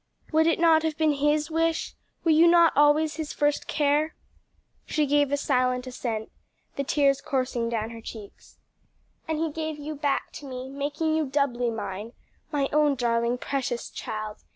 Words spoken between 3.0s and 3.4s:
his